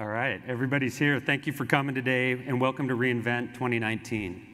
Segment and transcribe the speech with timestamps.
[0.00, 1.20] All right, everybody's here.
[1.20, 4.44] Thank you for coming today, and welcome to reInvent 2019.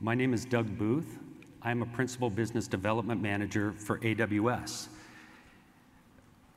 [0.00, 1.16] My name is Doug Booth.
[1.62, 4.88] I'm a Principal Business Development Manager for AWS.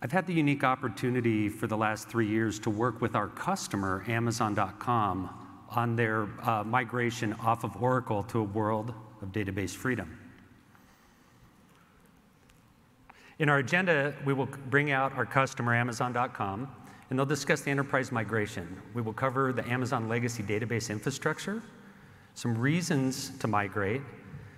[0.02, 4.04] I've had the unique opportunity for the last three years to work with our customer,
[4.08, 5.30] Amazon.com,
[5.70, 10.18] on their uh, migration off of Oracle to a world of database freedom.
[13.38, 16.68] In our agenda, we will bring out our customer, Amazon.com,
[17.14, 18.68] and they'll discuss the enterprise migration.
[18.96, 21.62] We will cover the Amazon legacy database infrastructure,
[22.34, 24.02] some reasons to migrate,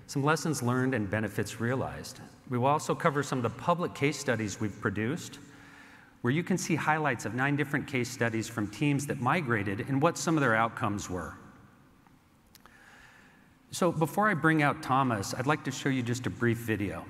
[0.07, 2.21] some lessons learned and benefits realized.
[2.47, 5.39] We will also cover some of the public case studies we've produced,
[6.21, 10.01] where you can see highlights of nine different case studies from teams that migrated and
[10.01, 11.33] what some of their outcomes were.
[13.71, 17.03] So before I bring out Thomas, I'd like to show you just a brief video.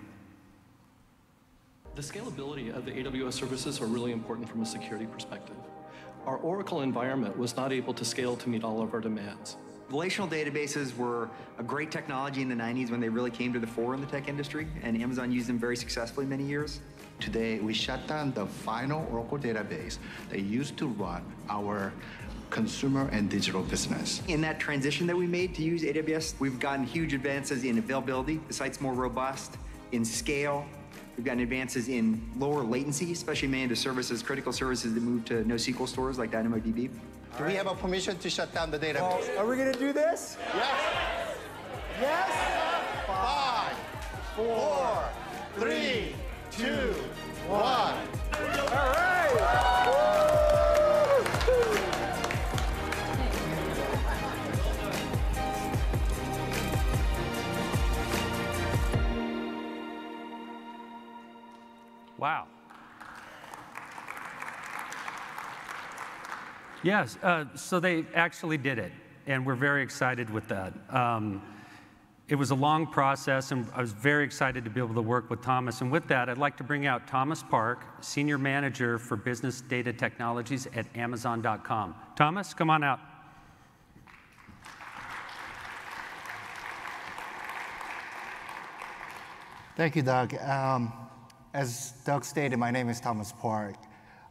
[1.96, 5.56] The scalability of the AWS services are really important from a security perspective.
[6.26, 9.56] Our Oracle environment was not able to scale to meet all of our demands.
[9.90, 13.68] Relational databases were a great technology in the 90s when they really came to the
[13.68, 16.82] fore in the tech industry, and Amazon used them very successfully many years.
[17.22, 19.98] Today, we shut down the final Oracle database
[20.32, 21.94] that used to run our
[22.50, 24.22] consumer and digital business.
[24.28, 28.42] In that transition that we made to use AWS, we've gotten huge advances in availability.
[28.50, 29.58] The site's more robust,
[29.94, 30.66] in scale,
[31.16, 35.88] We've gotten advances in lower latency, especially managed services, critical services that move to NoSQL
[35.88, 36.76] stores like DynamoDB.
[36.76, 36.90] Do
[37.40, 37.48] right.
[37.48, 39.30] we have a permission to shut down the database?
[39.36, 40.38] Oh, are we going to do this?
[40.54, 41.38] Yes.
[42.02, 43.06] Yes?
[43.08, 43.78] Five,
[44.36, 45.10] four,
[45.58, 46.16] three,
[46.52, 46.94] two,
[47.48, 47.96] one.
[48.52, 49.65] All right.
[62.18, 62.48] Wow.
[66.84, 68.92] Yes, uh, so they actually did it,
[69.26, 70.74] and we're very excited with that.
[70.90, 71.42] Um,
[72.28, 75.30] it was a long process, and I was very excited to be able to work
[75.30, 75.82] with Thomas.
[75.82, 79.94] And with that, I'd like to bring out Thomas Park, Senior Manager for Business Data
[79.94, 81.96] Technologies at Amazon.com.
[82.16, 83.00] Thomas, come on out.
[89.76, 90.34] Thank you, Doug.
[90.36, 91.05] Um,
[91.56, 93.76] as Doug stated, my name is Thomas Park.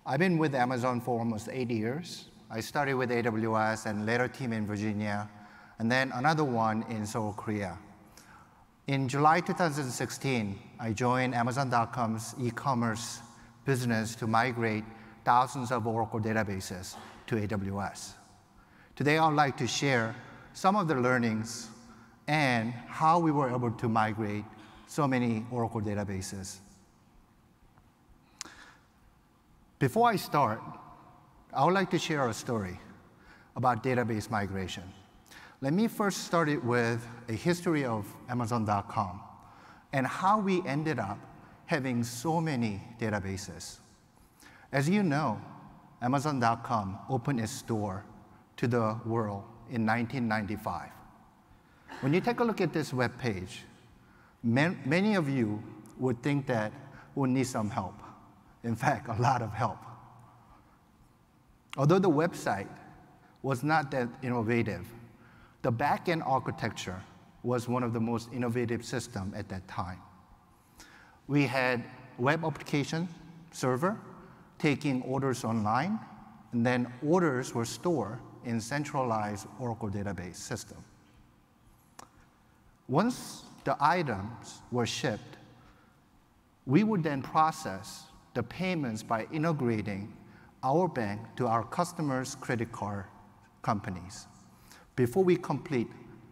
[0.04, 2.26] I've been with Amazon for almost eight years.
[2.50, 5.26] I started with AWS and later team in Virginia,
[5.78, 7.78] and then another one in Seoul, Korea.
[8.88, 13.20] In July 2016, I joined Amazon.com's e-commerce
[13.64, 14.84] business to migrate
[15.24, 16.94] thousands of Oracle databases
[17.28, 18.12] to AWS.
[18.96, 20.14] Today, I'd like to share
[20.52, 21.70] some of the learnings
[22.28, 24.44] and how we were able to migrate
[24.86, 26.58] so many Oracle databases
[29.84, 30.62] before I start,
[31.52, 32.80] I would like to share a story
[33.54, 34.82] about database migration.
[35.60, 39.20] Let me first start it with a history of Amazon.com
[39.92, 41.18] and how we ended up
[41.66, 43.80] having so many databases.
[44.72, 45.38] As you know,
[46.00, 48.06] Amazon.com opened its door
[48.56, 50.88] to the world in 1995.
[52.00, 53.64] When you take a look at this web page,
[54.42, 55.62] many of you
[55.98, 56.72] would think that
[57.14, 58.03] we need some help
[58.64, 59.78] in fact, a lot of help.
[61.76, 62.68] Although the website
[63.42, 64.86] was not that innovative,
[65.62, 67.00] the back-end architecture
[67.42, 69.98] was one of the most innovative systems at that time.
[71.28, 71.84] We had
[72.18, 73.08] web application
[73.52, 73.98] server
[74.58, 75.98] taking orders online,
[76.52, 80.78] and then orders were stored in centralized Oracle database system.
[82.88, 85.38] Once the items were shipped,
[86.66, 88.04] we would then process
[88.34, 90.12] the payments by integrating
[90.62, 93.04] our bank to our customers' credit card
[93.62, 94.26] companies
[94.96, 95.88] before we complete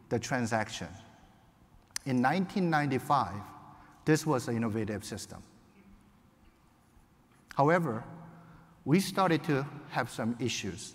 [0.08, 0.88] the transaction.
[2.04, 3.34] In 1995,
[4.04, 5.42] this was an innovative system.
[7.54, 8.02] However,
[8.84, 10.94] we started to have some issues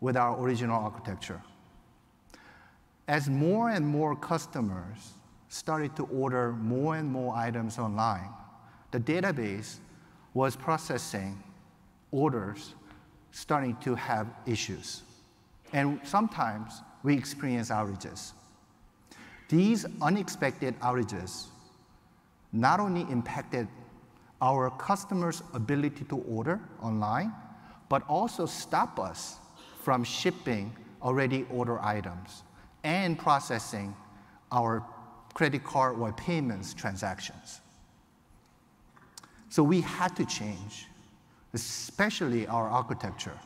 [0.00, 1.42] with our original architecture.
[3.08, 5.12] As more and more customers
[5.48, 8.30] started to order more and more items online,
[8.90, 9.78] the database
[10.38, 11.42] was processing
[12.12, 12.76] orders
[13.32, 15.02] starting to have issues.
[15.72, 18.34] And sometimes we experience outages.
[19.48, 21.46] These unexpected outages
[22.52, 23.66] not only impacted
[24.40, 27.32] our customers' ability to order online,
[27.88, 29.38] but also stop us
[29.82, 32.44] from shipping already ordered items
[32.84, 33.92] and processing
[34.52, 34.84] our
[35.34, 37.60] credit card or payments transactions.
[39.48, 40.86] So we had to change,
[41.54, 43.38] especially our architecture.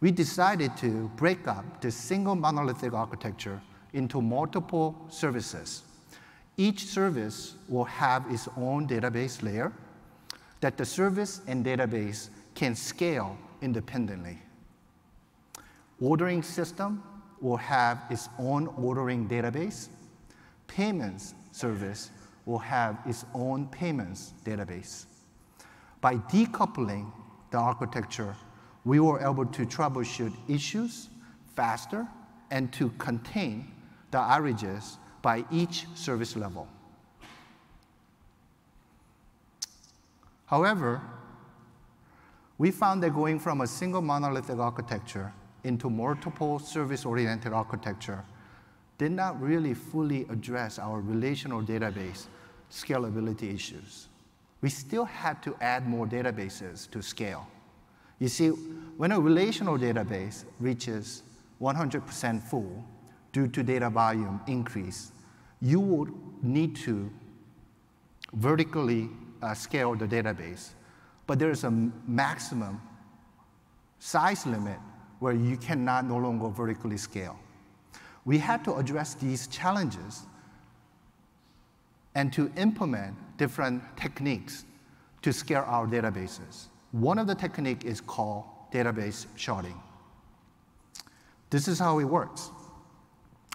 [0.00, 3.60] we decided to break up the single monolithic architecture
[3.92, 5.82] into multiple services.
[6.56, 9.72] Each service will have its own database layer
[10.60, 14.38] that the service and database can scale independently.
[16.00, 17.02] Ordering system
[17.40, 19.88] will have its own ordering database.
[20.66, 22.10] Payments service
[22.46, 25.04] will have its own payments database.
[26.00, 27.12] By decoupling
[27.50, 28.34] the architecture,
[28.84, 31.08] we were able to troubleshoot issues
[31.54, 32.06] faster
[32.50, 33.70] and to contain
[34.10, 36.66] the outages by each service level.
[40.46, 41.00] However,
[42.58, 45.32] we found that going from a single monolithic architecture
[45.64, 48.24] into multiple service-oriented architecture
[48.98, 52.26] did not really fully address our relational database
[52.70, 54.09] scalability issues.
[54.60, 57.46] We still had to add more databases to scale.
[58.18, 61.22] You see, when a relational database reaches
[61.60, 62.84] 100% full
[63.32, 65.12] due to data volume increase,
[65.62, 66.12] you would
[66.42, 67.10] need to
[68.34, 69.08] vertically
[69.42, 70.70] uh, scale the database.
[71.26, 72.80] But there is a maximum
[73.98, 74.78] size limit
[75.20, 77.38] where you cannot no longer vertically scale.
[78.24, 80.22] We had to address these challenges
[82.14, 84.64] and to implement different techniques
[85.22, 86.66] to scale our databases.
[86.92, 89.76] One of the technique is called database sharding.
[91.50, 92.50] This is how it works.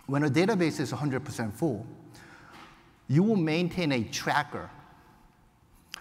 [0.07, 1.85] When a database is 100% full,
[3.07, 4.69] you will maintain a tracker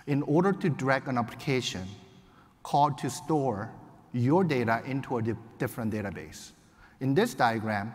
[0.07, 1.87] in order to drag an application
[2.63, 3.71] called to store
[4.13, 6.53] your data into a di different database.
[7.01, 7.93] In this diagram,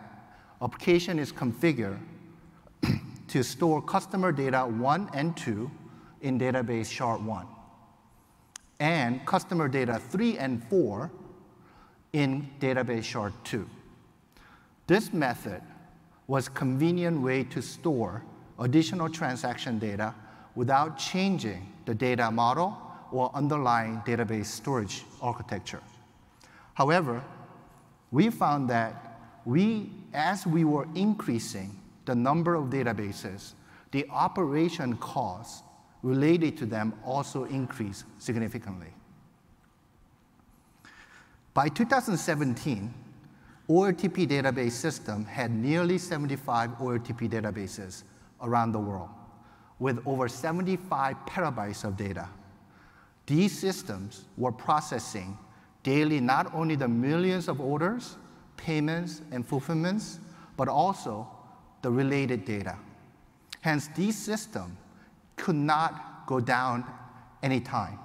[0.60, 1.98] application is configured
[3.30, 5.70] to store customer data 1 and 2
[6.22, 7.46] in database shard1,
[8.80, 11.10] and customer data 3 and 4
[12.12, 13.66] in database shard2.
[14.88, 15.62] This method
[16.26, 18.24] was convenient way to store
[18.58, 20.12] additional transaction data
[20.56, 22.76] without changing the data model
[23.12, 25.80] or underlying database storage architecture.
[26.74, 27.22] However,
[28.10, 31.79] we found that we, as we were increasing
[32.10, 33.52] the number of databases,
[33.92, 35.62] the operation costs
[36.02, 38.92] related to them also increased significantly.
[41.54, 42.92] By 2017,
[43.68, 48.02] OLTP database system had nearly 75 OLTP databases
[48.42, 49.10] around the world
[49.78, 52.28] with over 75 petabytes of data.
[53.26, 55.38] These systems were processing
[55.84, 58.16] daily not only the millions of orders,
[58.56, 60.18] payments, and fulfillments,
[60.56, 61.28] but also
[61.82, 62.76] the related data.
[63.60, 64.76] Hence, these systems
[65.36, 66.84] could not go down
[67.42, 67.98] anytime.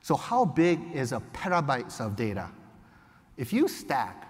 [0.00, 2.50] So how big is a petabytes of data?
[3.36, 4.28] If you stack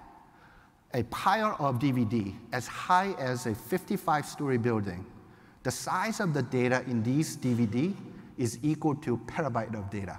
[0.94, 5.04] a pile of DVD as high as a 55-story building,
[5.64, 7.92] the size of the data in these DVD
[8.38, 10.18] is equal to petabyte of data.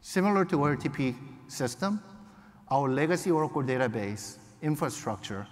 [0.00, 1.14] Similar to OLTP
[1.46, 2.02] system,
[2.70, 5.46] our legacy Oracle database infrastructure,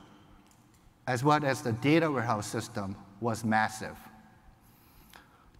[1.06, 3.96] as well as the data warehouse system, was massive.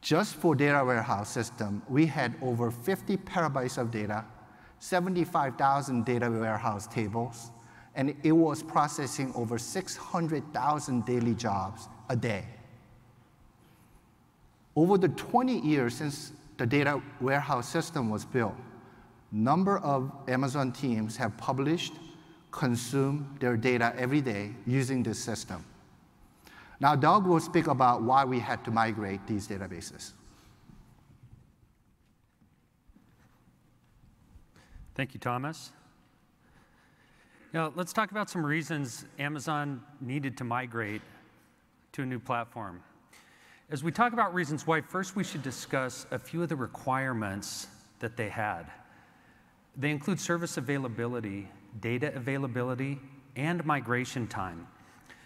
[0.02, 4.24] Just for data warehouse system, we had over 50 petabytes of data,
[4.80, 7.50] 75,000 data warehouse tables,
[7.94, 12.44] and it was processing over 600,000 daily jobs a day.
[14.76, 18.54] Over the 20 years since the data warehouse system was built,
[19.32, 21.94] number of Amazon teams have published,
[22.50, 25.64] consumed their data every day using this system.
[26.78, 30.12] Now, Doug will speak about why we had to migrate these databases.
[34.94, 35.72] Thank you, Thomas.
[37.52, 41.02] Now, let's talk about some reasons Amazon needed to migrate
[41.92, 42.82] to a new platform.
[43.70, 47.66] As we talk about reasons why, first we should discuss a few of the requirements
[47.98, 48.66] that they had.
[49.76, 51.48] They include service availability,
[51.80, 52.98] data availability,
[53.36, 54.66] and migration time.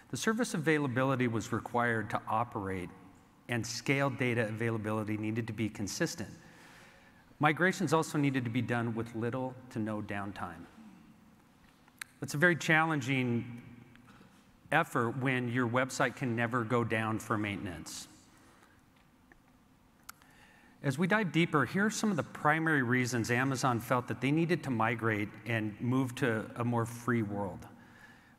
[0.09, 2.89] The service availability was required to operate,
[3.47, 6.29] and scaled data availability needed to be consistent.
[7.39, 10.65] Migrations also needed to be done with little to no downtime.
[12.21, 13.61] It's a very challenging
[14.71, 18.07] effort when your website can never go down for maintenance.
[20.83, 24.31] As we dive deeper, here are some of the primary reasons Amazon felt that they
[24.31, 27.67] needed to migrate and move to a more free world.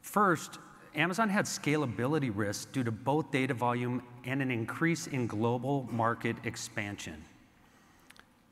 [0.00, 0.58] First,
[0.96, 6.36] Amazon had scalability risks due to both data volume and an increase in global market
[6.42, 7.24] expansion.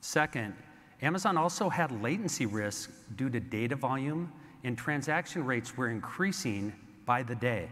[0.00, 0.54] Second,
[1.02, 4.32] Amazon also had latency risks due to data volume,
[4.62, 6.72] and transaction rates were increasing
[7.06, 7.68] by the day.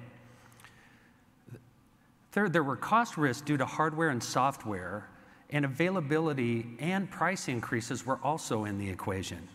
[2.33, 5.09] Third, there were cost risks due to hardware and software,
[5.51, 9.49] and availability and price increases were also in the equation.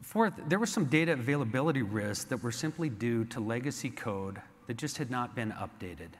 [0.00, 4.76] Fourth, there were some data availability risks that were simply due to legacy code that
[4.76, 6.10] just had not been updated.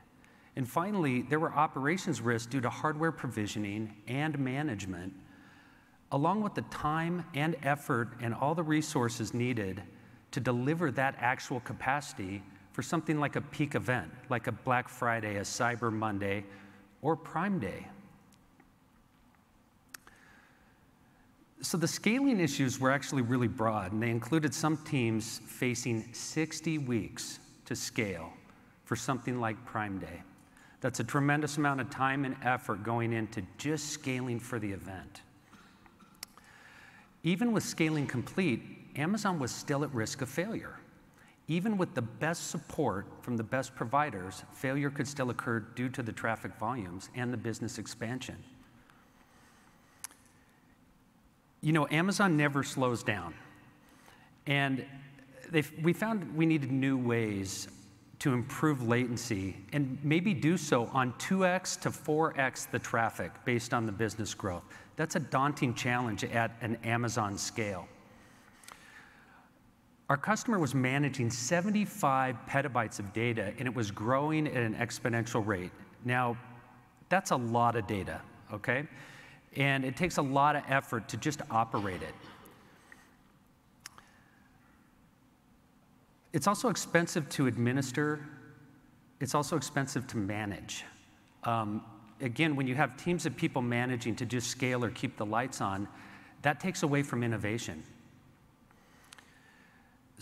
[0.56, 5.12] And finally, there were operations risks due to hardware provisioning and management,
[6.10, 9.82] along with the time and effort and all the resources needed
[10.30, 15.36] to deliver that actual capacity for something like a peak event, like a Black Friday,
[15.36, 16.44] a Cyber Monday,
[17.02, 17.86] or Prime Day.
[21.60, 26.78] So the scaling issues were actually really broad, and they included some teams facing 60
[26.78, 28.32] weeks to scale
[28.84, 30.22] for something like Prime Day.
[30.80, 35.22] That's a tremendous amount of time and effort going into just scaling for the event.
[37.22, 38.62] Even with scaling complete,
[38.96, 40.76] Amazon was still at risk of failure.
[41.48, 46.02] Even with the best support from the best providers, failure could still occur due to
[46.02, 48.36] the traffic volumes and the business expansion.
[51.60, 53.34] You know, Amazon never slows down.
[54.46, 54.84] And
[55.82, 57.68] we found we needed new ways
[58.20, 63.84] to improve latency and maybe do so on 2x to 4x the traffic based on
[63.84, 64.62] the business growth.
[64.94, 67.88] That's a daunting challenge at an Amazon scale.
[70.12, 75.42] Our customer was managing 75 petabytes of data, and it was growing at an exponential
[75.46, 75.70] rate.
[76.04, 76.36] Now,
[77.08, 78.20] that's a lot of data,
[78.52, 78.86] okay?
[79.56, 82.14] And it takes a lot of effort to just operate it.
[86.34, 88.20] It's also expensive to administer.
[89.18, 90.84] It's also expensive to manage.
[91.44, 91.82] Um,
[92.20, 95.62] again, when you have teams of people managing to just scale or keep the lights
[95.62, 95.88] on,
[96.42, 97.82] that takes away from innovation.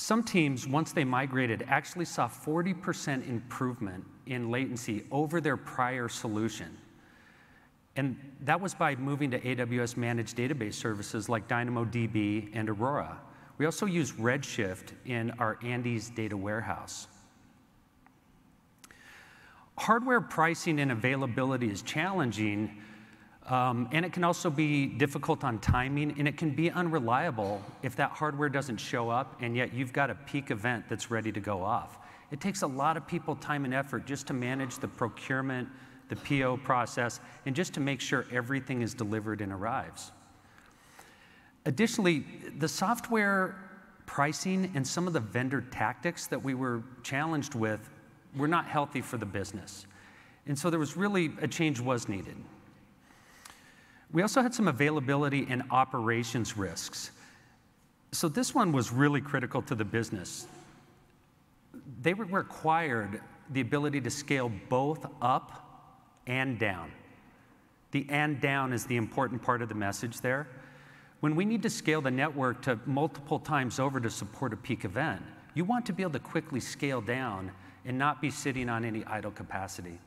[0.00, 6.74] Some teams, once they migrated, actually saw 40% improvement in latency over their prior solution.
[7.96, 13.20] And that was by moving to AWS managed database services like DynamoDB and Aurora.
[13.58, 17.06] We also use Redshift in our Andes data warehouse.
[19.76, 22.80] Hardware pricing and availability is challenging,
[23.50, 27.96] um, and it can also be difficult on timing, and it can be unreliable if
[27.96, 31.40] that hardware doesn't show up, and yet you've got a peak event that's ready to
[31.40, 31.98] go off.
[32.30, 35.68] It takes a lot of people time and effort just to manage the procurement,
[36.08, 40.12] the PO process, and just to make sure everything is delivered and arrives.
[41.66, 42.24] Additionally,
[42.58, 43.56] the software
[44.06, 47.90] pricing and some of the vendor tactics that we were challenged with
[48.36, 49.86] were not healthy for the business.
[50.46, 52.36] And so there was really a change was needed.
[54.12, 57.12] We also had some availability and operations risks.
[58.12, 60.46] So this one was really critical to the business.
[62.02, 66.90] They required the ability to scale both up and down.
[67.92, 70.48] The and down is the important part of the message there.
[71.20, 74.84] When we need to scale the network to multiple times over to support a peak
[74.84, 75.22] event,
[75.54, 77.50] you want to be able to quickly scale down
[77.84, 79.98] and not be sitting on any idle capacity.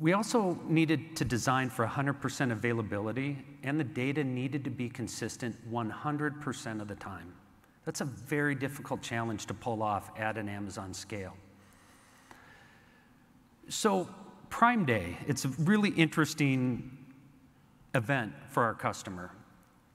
[0.00, 5.56] We also needed to design for 100% availability, and the data needed to be consistent
[5.70, 7.32] 100% of the time.
[7.84, 11.36] That's a very difficult challenge to pull off at an Amazon scale.
[13.68, 14.08] So,
[14.50, 16.96] Prime Day, it's a really interesting
[17.94, 19.30] event for our customer.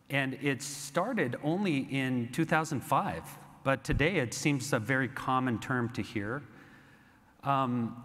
[0.09, 3.23] And it started only in 2005,
[3.63, 6.41] but today it seems a very common term to hear.
[7.43, 8.03] Um,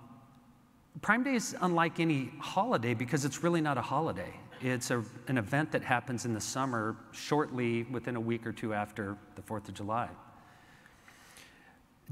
[1.03, 4.33] Prime Day is unlike any holiday because it's really not a holiday.
[4.61, 8.73] It's a, an event that happens in the summer, shortly within a week or two
[8.73, 10.09] after the 4th of July.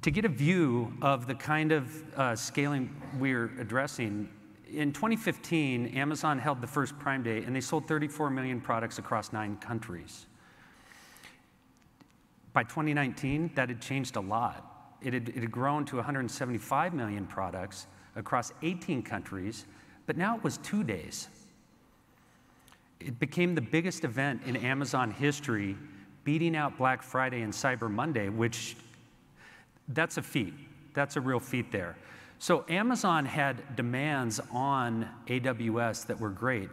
[0.02, 4.28] To get a view of the kind of uh, scaling we're addressing,
[4.70, 9.32] in 2015, Amazon held the first Prime Day and they sold 34 million products across
[9.32, 10.26] nine countries.
[12.52, 14.96] By 2019, that had changed a lot.
[15.00, 17.86] It had, it had grown to 175 million products
[18.16, 19.66] across 18 countries,
[20.07, 21.28] but now it was two days.
[23.00, 25.76] It became the biggest event in Amazon history,
[26.25, 28.76] beating out Black Friday and Cyber Monday, which
[29.88, 30.54] that's a feat.
[30.95, 31.97] That's a real feat there.
[32.38, 36.69] So Amazon had demands on AWS that were great,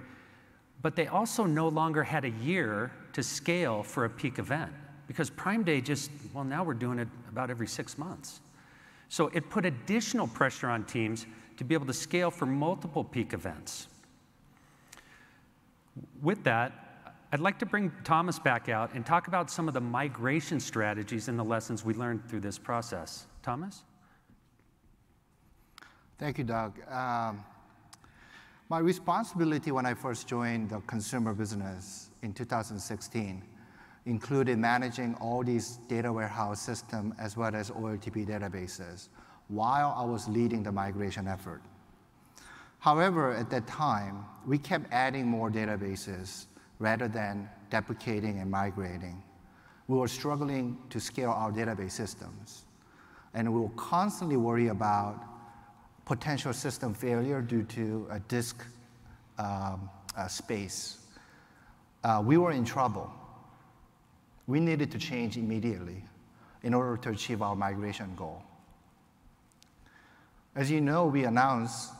[0.81, 4.71] but they also no longer had a year to scale for a peak event
[5.07, 8.41] because Prime Day just, well, now we're doing it about every six months.
[9.09, 11.25] So it put additional pressure on teams
[11.57, 13.87] to be able to scale for multiple peak events.
[16.21, 16.89] With that,
[17.31, 21.27] I'd like to bring Thomas back out and talk about some of the migration strategies
[21.27, 23.25] and the lessons we learned through this process.
[23.43, 23.83] Thomas?
[26.17, 26.79] Thank you, Doug.
[26.89, 27.43] Um,
[28.67, 33.43] my responsibility when I first joined the consumer business in 2016
[34.09, 39.09] included managing all these data warehouse systems as well as OLTP databases
[39.49, 41.61] while I was leading the migration effort.
[42.79, 46.47] However, at that time, we kept adding more databases
[46.79, 49.21] rather than deprecating and migrating.
[49.87, 52.65] We were struggling to scale our database systems,
[53.35, 55.23] and we were constantly worry about
[56.05, 58.65] potential system failure due to a disk
[59.37, 59.87] um,
[60.17, 60.97] uh, space.
[62.03, 63.11] Uh, we were in trouble.
[64.49, 66.03] We needed to change immediately
[66.63, 68.41] in order to achieve our migration goal.
[70.55, 71.91] As you know, we announced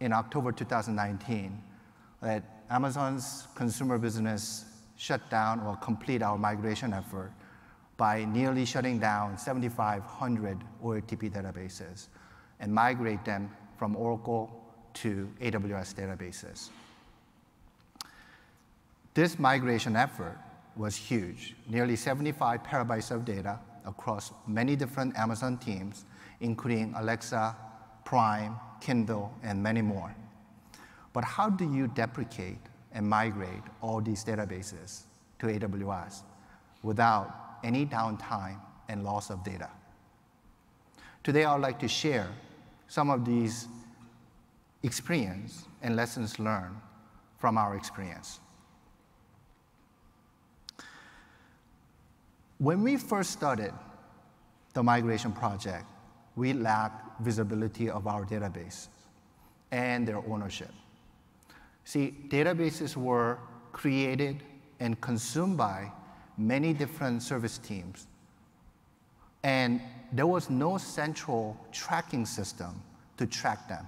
[0.00, 1.62] in October 2019
[2.22, 4.64] that Amazon's consumer business
[4.96, 7.30] shut down or complete our migration effort
[7.98, 12.08] by nearly shutting down 7,500 OLTP databases
[12.58, 16.70] and migrate them from Oracle to AWS databases.
[19.12, 20.38] This migration effort
[20.76, 26.04] was huge, nearly 75 petabytes of data across many different Amazon teams,
[26.40, 27.56] including Alexa,
[28.04, 30.14] Prime, Kindle, and many more.
[31.12, 32.58] But how do you deprecate
[32.92, 35.02] and migrate all these databases
[35.38, 36.22] to AWS
[36.82, 39.68] without any downtime and loss of data?
[41.22, 42.28] Today, I would like to share
[42.88, 43.68] some of these
[44.82, 46.76] experience and lessons learned
[47.38, 48.40] from our experience.
[52.62, 53.72] When we first started
[54.72, 55.84] the migration project,
[56.36, 58.86] we lacked visibility of our databases
[59.72, 60.70] and their ownership.
[61.82, 63.38] See, databases were
[63.72, 64.44] created
[64.78, 65.90] and consumed by
[66.38, 68.06] many different service teams,
[69.42, 69.80] and
[70.12, 72.80] there was no central tracking system
[73.16, 73.84] to track them.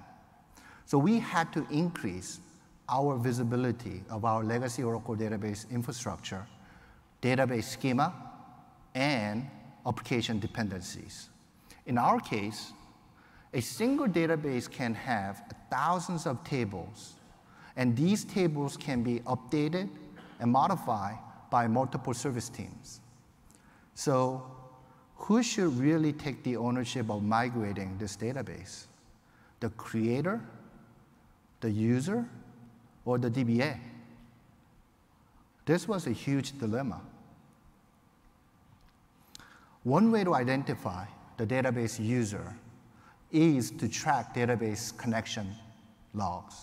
[0.85, 2.41] So we had to increase
[2.89, 6.45] our visibility of our legacy Oracle database infrastructure,
[7.21, 8.13] database schema,
[8.95, 9.47] and
[9.85, 11.29] application dependencies.
[11.85, 12.71] In our case,
[13.53, 17.13] a single database can have thousands of tables,
[17.75, 19.89] and these tables can be updated
[20.39, 21.17] and modified
[21.51, 23.01] by multiple service teams.
[23.93, 24.43] So
[25.15, 28.85] who should really take the ownership of migrating this database?
[29.59, 30.41] The creator,
[31.61, 32.25] the user,
[33.05, 33.79] or the DBA?
[35.65, 37.01] This was a huge dilemma.
[39.85, 41.05] One way to identify
[41.37, 42.55] the database user
[43.31, 45.55] is to track database connection
[46.15, 46.55] logs.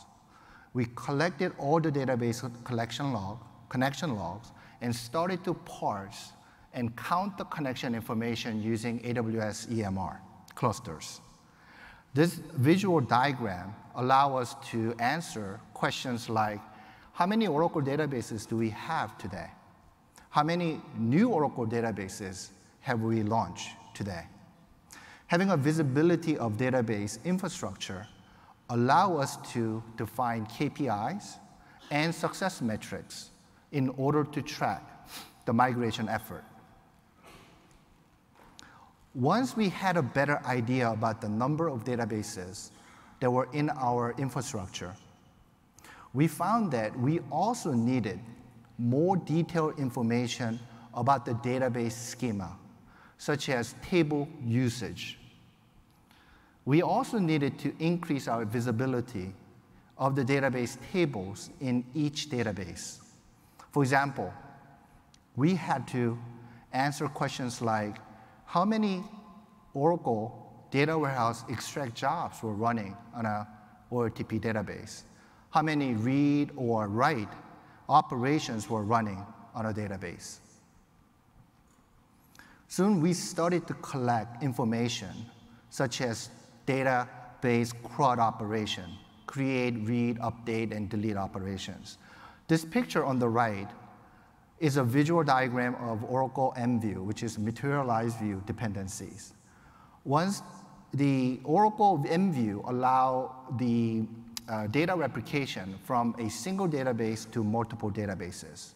[0.75, 6.33] We collected all the database collection log, connection logs and started to parse
[6.75, 10.17] and count the connection information using AWS EMR
[10.57, 11.21] clusters.
[12.15, 16.61] This visual diagram allow us to answer questions like,
[17.13, 19.47] how many Oracle databases do we have today?
[20.31, 22.49] How many new Oracle databases
[22.83, 24.25] have we launched today?
[25.27, 28.07] Having a visibility of database infrastructure
[28.69, 31.39] allow us to define KPIs
[31.91, 33.31] and success metrics
[33.73, 35.09] in order to track
[35.47, 36.45] the migration effort.
[39.15, 42.71] Once we had a better idea about the number of databases
[43.21, 44.95] that were in our infrastructure,
[46.15, 48.19] we found that we also needed
[48.79, 50.59] more detailed information
[50.95, 52.57] about the database schema,
[53.23, 55.17] such as table usage,
[56.65, 59.33] we also needed to increase our visibility
[59.97, 62.99] of the database tables in each database.
[63.71, 64.35] For example,
[65.37, 66.19] we had to
[66.73, 67.99] answer questions like
[68.45, 69.05] how many
[69.73, 73.47] Oracle data warehouse extract jobs were running on a
[73.93, 75.03] OLTP database?
[75.51, 77.33] How many read or write
[77.89, 80.42] operations were running on a database?
[82.73, 85.11] Soon we started to collect information
[85.69, 86.31] such as
[86.67, 88.91] database CRUD operation,
[89.27, 91.99] create, read, update, and delete operations.
[92.49, 93.69] This picture on the right
[94.59, 99.35] is a visual diagram of Oracle MView, which is materialized view dependencies.
[100.05, 100.41] Once
[100.95, 104.07] the Oracle MView allow the
[104.49, 108.73] uh, data replication from a single database to multiple databases.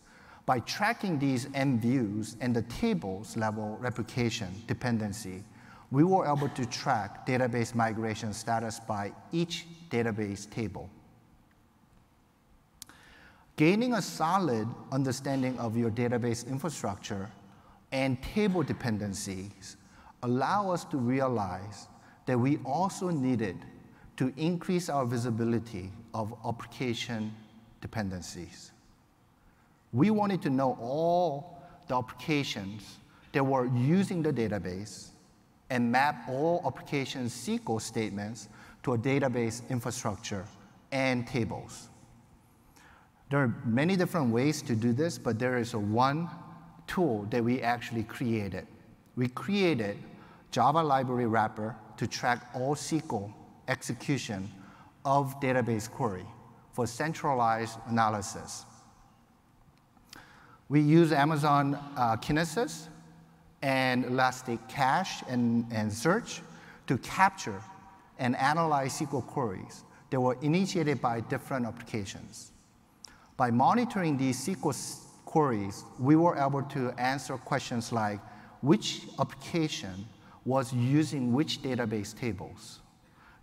[0.47, 5.43] By tracking these MViews and the tables level replication dependency,
[5.91, 10.89] we were able to track database migration status by each database table.
[13.57, 17.29] Gaining a solid understanding of your database infrastructure
[17.91, 19.77] and table dependencies
[20.23, 21.89] allow us to realize
[22.27, 23.57] that we also needed
[24.17, 27.35] to increase our visibility of application
[27.81, 28.73] dependencies.
[29.93, 32.99] We wanted to know all the applications
[33.33, 35.09] that were using the database
[35.71, 38.49] and map all application SQL statements
[38.83, 40.45] to a database infrastructure
[40.93, 41.89] and tables.
[43.31, 46.29] There are many different ways to do this, but there is a one
[46.87, 48.67] tool that we actually created.
[49.17, 49.97] We created
[50.53, 53.33] Java library wrapper to track all SQL
[53.67, 54.49] execution
[55.05, 56.27] of database query
[56.73, 58.65] for centralized analysis.
[60.69, 62.89] We use Amazon uh, Kinesis
[63.63, 66.43] and Elastic Cache and, and Search
[66.89, 67.61] to capture
[68.19, 72.53] and analyze SQL queries that were initiated by different applications.
[73.37, 74.75] By monitoring these SQL
[75.25, 78.21] queries, we were able to answer questions like
[78.61, 80.07] which application
[80.45, 82.81] was using which database tables.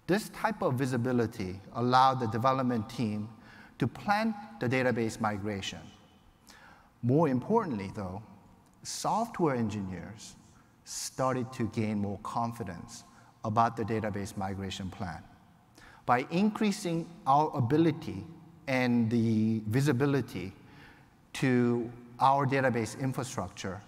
[0.08, 3.30] This type of visibility allowed the development team
[3.80, 5.80] to plan the database migration.
[7.04, 8.24] More importantly, though,
[8.84, 10.36] software engineers
[10.86, 13.04] started to gain more confidence
[13.44, 15.22] about the database migration plan.
[16.06, 18.26] By increasing our ability
[18.68, 20.54] and the visibility
[21.34, 23.82] to our database infrastructure,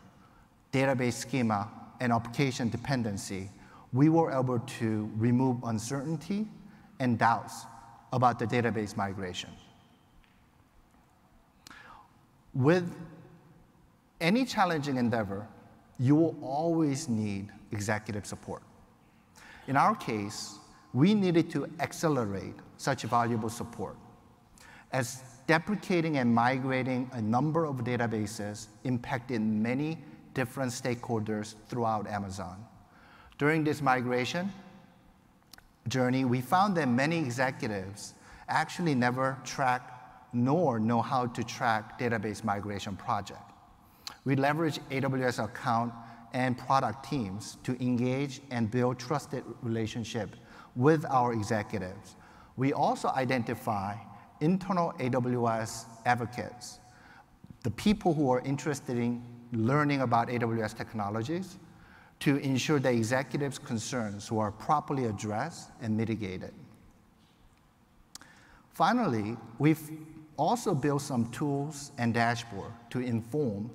[0.73, 1.69] database schema,
[2.01, 3.49] and application dependency,
[3.93, 6.47] we were able to remove uncertainty
[6.99, 7.65] and doubts
[8.11, 9.49] about the database migration.
[12.55, 12.95] With
[14.21, 15.45] any challenging endeavor,
[15.99, 18.63] you will always need executive support.
[19.67, 20.57] In our case,
[20.93, 23.97] we needed to accelerate such valuable support
[24.93, 29.97] as deprecating and migrating a number of databases impacted many
[30.33, 32.63] different stakeholders throughout Amazon.
[33.37, 34.49] During this migration
[35.89, 38.13] journey, we found that many executives
[38.47, 39.94] actually never track
[40.35, 43.39] nor know how to track database migration project.
[44.25, 45.93] We leverage AWS account
[46.33, 50.35] and product teams to engage and build trusted relationship
[50.75, 52.17] with our executives.
[52.57, 53.95] We also identify
[54.41, 56.79] internal AWS advocates,
[57.63, 61.57] the people who are interested in learning about AWS technologies
[62.19, 66.53] to ensure the executives' concerns were properly addressed and mitigated.
[68.69, 69.89] Finally, we've
[70.37, 73.69] also built some tools and dashboard to inform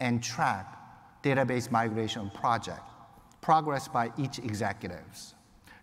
[0.00, 0.78] and track
[1.22, 2.80] database migration project
[3.40, 5.34] progress by each executives.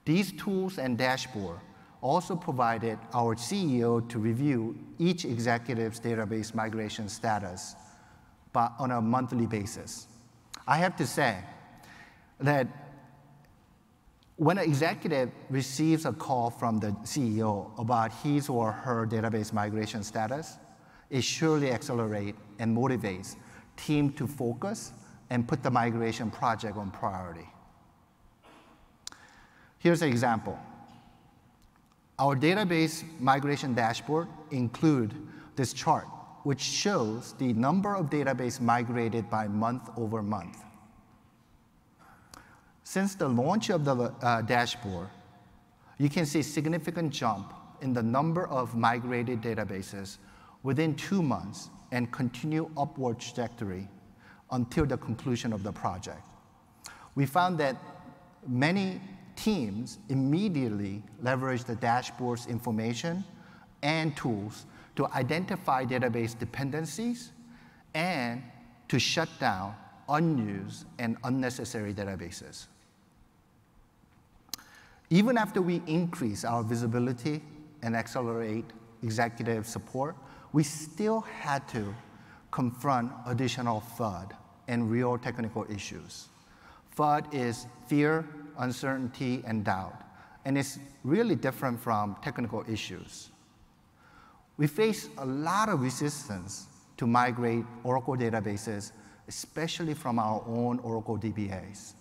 [0.06, 1.60] These tools and dashboard
[2.02, 7.76] also provided our CEO to review each executive's database migration status
[8.54, 10.08] but on a monthly basis.
[10.68, 11.38] I have to say
[12.40, 12.68] that
[14.40, 20.02] when an executive receives a call from the CEO about his or her database migration
[20.02, 20.58] status,
[21.10, 23.36] it surely accelerates and motivates
[23.76, 24.94] team to focus
[25.30, 27.50] and put the migration project on priority.
[29.78, 30.58] Here's an example.
[32.18, 35.16] Our database migration dashboard include
[35.58, 36.08] this chart,
[36.44, 40.64] which shows the number of database migrated by month over month.
[42.90, 45.10] Since the launch of the uh, dashboard,
[46.00, 50.18] you can see significant jump in the number of migrated databases
[50.64, 53.88] within two months and continue upward trajectory
[54.50, 56.26] until the conclusion of the project.
[57.14, 57.76] We found that
[58.48, 59.00] many
[59.36, 63.24] teams immediately leverage the dashboard's information
[63.84, 67.34] and tools to identify database dependencies
[67.94, 68.42] and
[68.88, 69.76] to shut down
[70.10, 72.66] unused and unnecessary databases.
[75.10, 77.42] Even after we increase our visibility
[77.82, 78.66] and accelerate
[79.02, 80.16] executive support,
[80.54, 81.96] we still had to
[82.52, 84.32] confront additional FUD
[84.68, 86.28] and real technical issues.
[86.96, 88.28] FUD is fear,
[88.60, 90.04] uncertainty, and doubt,
[90.46, 93.30] and it's really different from technical issues.
[94.58, 96.68] We face a lot of resistance
[96.98, 98.92] to migrate Oracle databases,
[99.28, 101.94] especially from our own Oracle DBAs.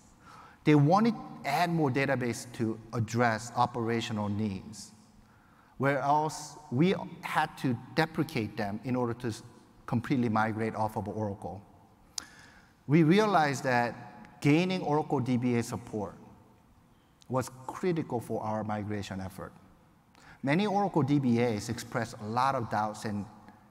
[0.64, 4.92] They wanted to add more database to address operational needs,
[5.78, 9.34] whereas we had to deprecate them in order to
[9.86, 11.62] completely migrate off of Oracle.
[12.86, 16.14] We realized that gaining Oracle DBA support
[17.28, 19.52] was critical for our migration effort.
[20.42, 23.24] Many Oracle DBAs expressed a lot of doubts and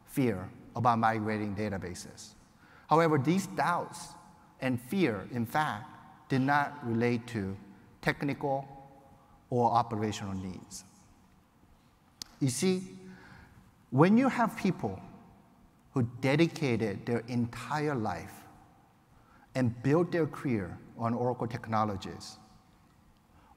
[0.06, 2.34] fear about migrating databases.
[2.90, 4.10] However, these doubts
[4.62, 5.86] and fear, in fact,
[6.30, 7.56] did not relate to
[8.02, 8.68] technical
[9.50, 10.84] or operational needs.
[12.40, 12.84] You see,
[13.90, 15.00] when you have people
[15.94, 18.34] who dedicated their entire life
[19.56, 22.38] and built their career on Oracle technologies,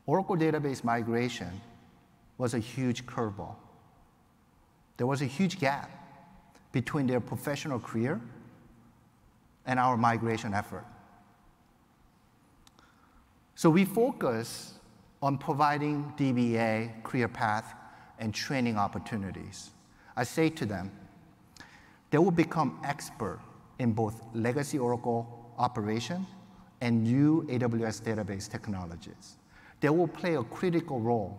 [0.06, 1.60] Oracle database migration
[2.38, 3.54] was a huge curveball.
[4.96, 5.90] There was a huge gap
[6.72, 8.20] between their professional career
[9.66, 10.84] and our migration effort.
[13.60, 14.72] So we focus
[15.20, 17.74] on providing DBA career path
[18.18, 19.72] and training opportunities.
[20.16, 20.90] I say to them,
[22.08, 23.38] they will become expert
[23.78, 26.26] in both legacy Oracle operation
[26.80, 29.36] and new AWS database technologies.
[29.80, 31.38] They will play a critical role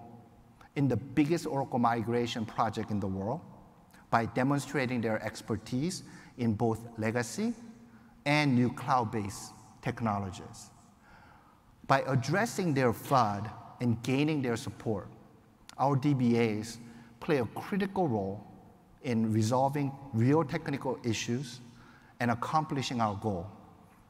[0.75, 3.41] in the biggest Oracle migration project in the world
[4.11, 6.03] by demonstrating their expertise
[6.37, 7.55] in both legacy
[8.25, 10.70] and new cloud-based technologies.
[11.91, 13.51] By addressing their FUD
[13.81, 15.09] and gaining their support,
[15.77, 16.77] our DBAs
[17.19, 18.47] play a critical role
[19.03, 21.59] in resolving real technical issues
[22.21, 23.45] and accomplishing our goal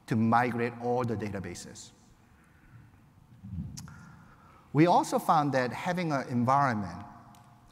[0.06, 1.90] to migrate all the databases.
[4.74, 7.04] We also found that having an environment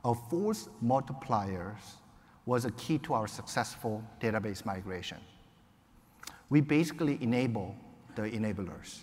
[0.04, 1.98] of force multipliers
[2.48, 5.20] was a key to our successful database migration.
[6.50, 7.76] We basically enable
[8.16, 9.02] the enablers.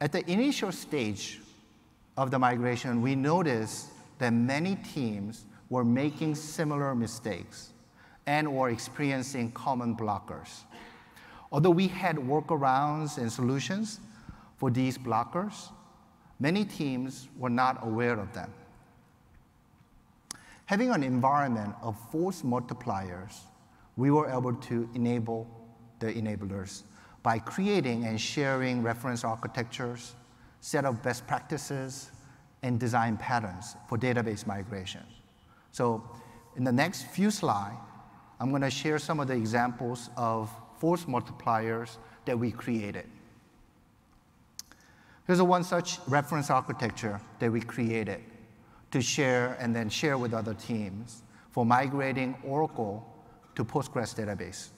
[0.00, 1.40] At the initial stage
[2.16, 7.72] of the migration, we noticed that many teams were making similar mistakes
[8.26, 10.64] and were experiencing common blockers.
[11.52, 14.00] Although we had workarounds and solutions
[14.56, 15.70] for these blockers,
[16.40, 18.52] many teams were not aware of them.
[20.66, 23.40] Having an environment of force multipliers,
[23.96, 25.46] we were able to enable
[25.98, 26.82] the enablers
[27.24, 30.14] by creating and sharing reference architectures,
[30.60, 32.10] set of best practices,
[32.62, 35.02] and design patterns for database migration.
[35.72, 36.08] So
[36.56, 37.76] in the next few slides,
[38.38, 43.06] I'm going to share some of the examples of force multipliers that we created.
[45.26, 48.20] Here's one such reference architecture that we created
[48.90, 53.10] to share and then share with other teams for migrating Oracle
[53.54, 54.68] to Postgres database.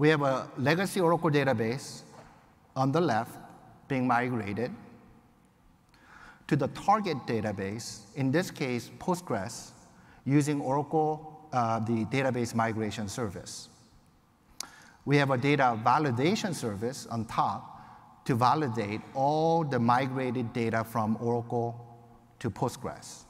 [0.00, 2.04] We have a legacy Oracle database
[2.74, 3.36] on the left
[3.86, 4.70] being migrated
[6.46, 9.72] to the target database, in this case, Postgres,
[10.24, 13.68] using Oracle, uh, the database migration service.
[15.04, 21.18] We have a data validation service on top to validate all the migrated data from
[21.20, 21.78] Oracle
[22.38, 23.24] to Postgres.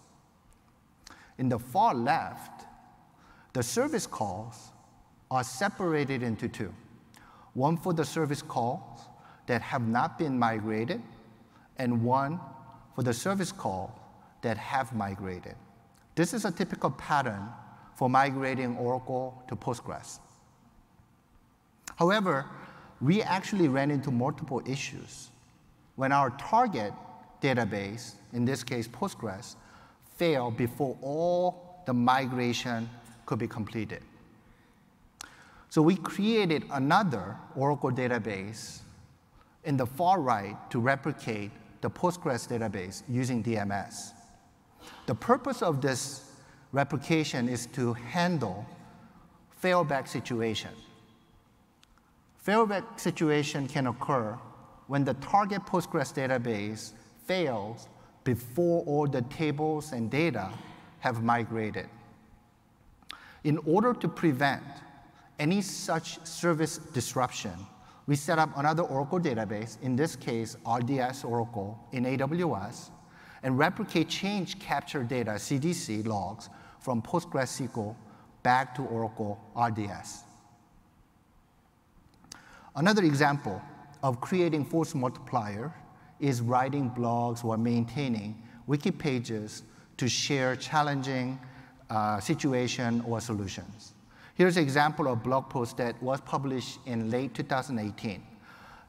[1.36, 2.64] In the far left,
[3.54, 4.70] the service calls
[5.30, 6.72] are separated into two.
[7.54, 9.02] One for the service calls
[9.46, 11.02] that have not been migrated,
[11.78, 12.40] and one
[12.94, 13.98] for the service call
[14.42, 15.54] that have migrated.
[16.14, 17.48] This is a typical pattern
[17.94, 20.18] for migrating Oracle to Postgres.
[21.96, 22.46] However,
[23.00, 25.30] we actually ran into multiple issues.
[25.96, 26.92] When our target
[27.42, 29.56] database, in this case Postgres,
[30.16, 32.88] failed before all the migration
[33.26, 34.02] could be completed.
[35.70, 38.80] So we created another Oracle database
[39.62, 44.10] in the far right to replicate the Postgres database using DMS.
[45.06, 46.32] The purpose of this
[46.72, 48.66] replication is to handle
[49.62, 50.70] failback situation.
[52.44, 54.36] Failback situation can occur
[54.88, 56.94] when the target Postgres database
[57.26, 57.86] fails
[58.24, 60.50] before all the tables and data
[60.98, 61.88] have migrated.
[63.44, 64.64] In order to prevent
[65.40, 67.54] any such service disruption,
[68.06, 72.90] we set up another Oracle database, in this case, RDS Oracle in AWS,
[73.42, 77.96] and replicate change capture data, CDC logs, from PostgreSQL
[78.42, 80.24] back to Oracle RDS.
[82.76, 83.60] Another example
[84.02, 85.74] of creating force multiplier
[86.20, 89.62] is writing blogs or maintaining wiki pages
[89.96, 91.38] to share challenging
[91.88, 93.94] uh, situation or solutions.
[94.40, 98.22] Here's an example of a blog post that was published in late 2018.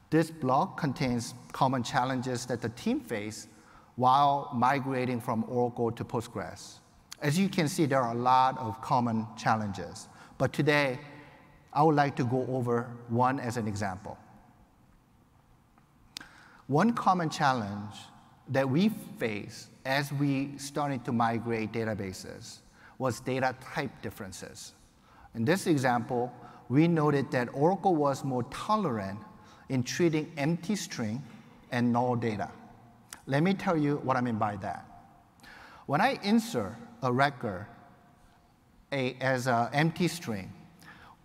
[0.08, 3.48] This blog contains common challenges that the team face
[3.96, 6.78] while migrating from Oracle to Postgres.
[7.20, 10.08] As you can see, there are a lot of common challenges.
[10.38, 10.98] But today,
[11.74, 14.16] I would like to go over one as an example.
[16.66, 17.96] One common challenge
[18.48, 18.88] that we
[19.18, 22.60] face as we started to migrate databases
[22.96, 24.72] was data type differences.
[25.34, 26.32] In this example,
[26.68, 29.18] we noted that Oracle was more tolerant
[29.68, 31.22] in treating empty string
[31.70, 32.50] and null data.
[33.26, 34.86] Let me tell you what I mean by that.
[35.86, 37.66] When I insert a record
[38.92, 40.52] a, as an empty string,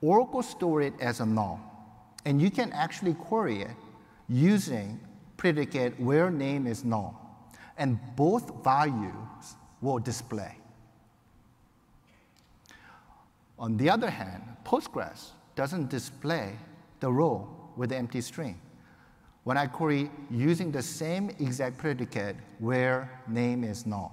[0.02, 1.60] Oracle store it as a null,
[2.26, 3.76] and you can actually query it
[4.30, 5.00] using
[5.38, 7.16] predicate where name is null,
[7.78, 10.56] and both values will display.
[13.60, 16.54] On the other hand, Postgres doesn't display
[17.00, 18.60] the row with the empty string.
[19.44, 24.12] When I query using the same exact predicate where name is null.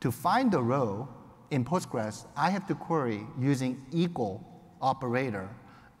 [0.00, 1.08] To find the row
[1.50, 4.44] in Postgres, I have to query using equal
[4.82, 5.48] operator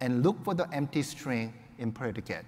[0.00, 2.44] and look for the empty string in predicate.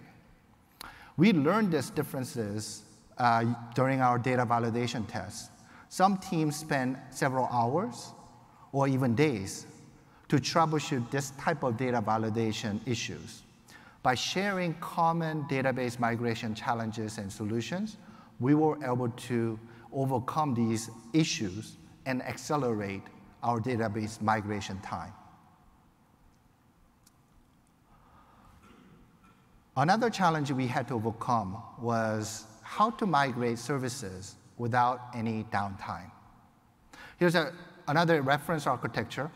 [1.17, 2.83] We learned these differences
[3.17, 5.49] uh, during our data validation tests.
[5.89, 8.13] Some teams spend several hours
[8.73, 9.67] or even days
[10.29, 13.43] to troubleshoot this type of data validation issues.
[14.03, 17.97] By sharing common database migration challenges and solutions,
[18.41, 19.59] we were able to
[19.93, 23.03] overcome these issues and accelerate
[23.43, 25.13] our database migration time.
[29.77, 36.11] Another challenge we had to overcome was how to migrate services without any downtime.
[37.19, 37.53] Here's a,
[37.87, 39.31] another reference architecture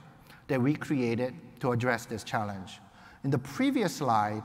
[0.50, 2.80] that we created to address this challenge.
[3.22, 4.42] In the previous slide,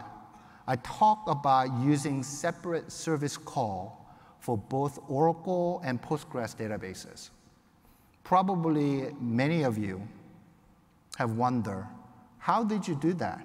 [0.68, 4.06] I talked about using separate service call
[4.40, 7.32] for both Oracle and Postgres databases.
[8.24, 10.08] Probably many of you
[11.18, 11.88] have wondered,
[12.38, 13.44] how did you do that?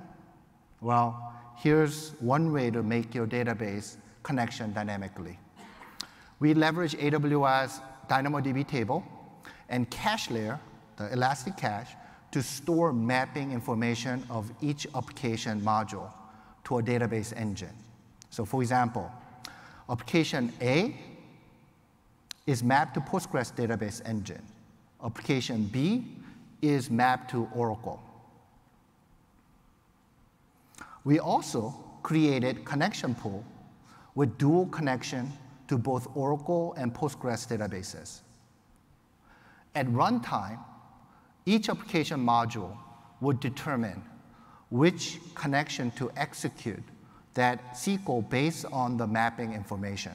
[0.83, 5.39] Well, here's one way to make your database connection dynamically.
[6.41, 9.03] We leverage AWS DynamoDB table
[9.71, 10.61] and cache layer,
[10.97, 11.89] the ElastiCache,
[12.33, 16.13] to store mapping information of each application module
[16.65, 17.75] to a database engine.
[18.31, 19.11] So for example,
[19.89, 20.95] application A
[22.47, 24.43] is mapped to Postgres database engine.
[25.05, 26.05] Application B
[26.63, 28.01] is mapped to Oracle.
[31.05, 33.45] We also created connection pool
[34.15, 35.33] with dual connection
[35.69, 38.21] to both Oracle and Postgres databases.
[39.75, 40.59] At runtime,
[41.47, 42.77] each application module
[43.21, 44.03] would determine
[44.71, 46.83] which connection to execute
[47.35, 50.13] that SQL based on the mapping information.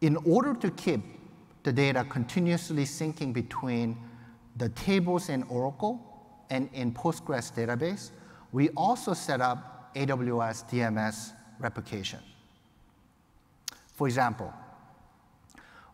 [0.00, 1.00] In order to keep
[1.62, 3.96] the data continuously syncing between
[4.56, 6.00] the tables in Oracle
[6.50, 8.10] and in Postgres database,
[8.52, 12.18] we also set up AWS DMS replication.
[13.94, 14.52] For example,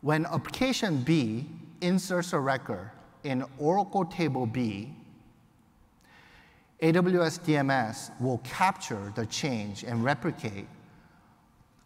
[0.01, 1.47] when application B
[1.81, 2.91] inserts a record
[3.25, 4.95] in Oracle Table B,
[6.81, 10.69] AWS DMS will capture the change and replicate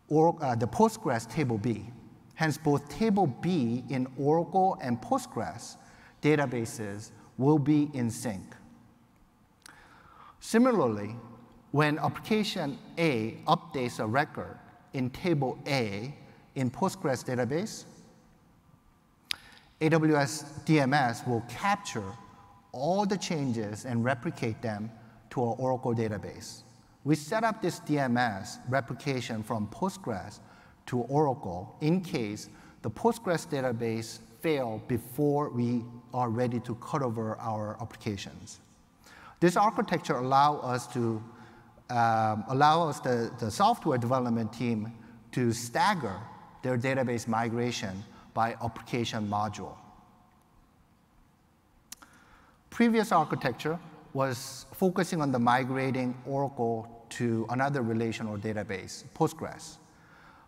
[0.08, 1.86] or, uh, the Postgres Table B.
[2.34, 5.76] Hence, both Table B in Oracle and Postgres
[6.20, 8.54] databases will be in sync.
[10.40, 11.16] Similarly,
[11.70, 14.58] when application A updates a record
[14.92, 16.14] in Table A
[16.54, 17.84] in Postgres database,
[19.82, 22.04] AWS DMS will capture
[22.70, 24.88] all the changes and replicate them
[25.30, 26.62] to our Oracle database.
[27.02, 30.38] We set up this DMS replication from Postgres
[30.86, 32.48] to Oracle in case
[32.82, 38.60] the Postgres database fail before we are ready to cut over our applications.
[39.40, 41.20] This architecture allow us to
[41.90, 44.92] um, allow us the, the software development team
[45.32, 46.16] to stagger
[46.62, 48.02] their database migration
[48.34, 49.76] by application module.
[52.70, 53.78] Previous architecture
[54.14, 59.76] was focusing on the migrating Oracle to another relational database, Postgres.